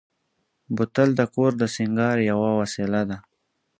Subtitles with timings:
[0.75, 3.17] بوتل د کور د سینګار یوه وسیله ده.